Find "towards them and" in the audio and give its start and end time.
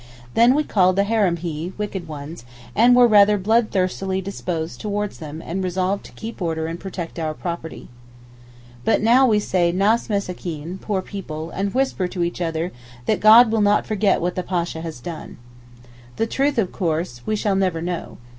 4.81-5.63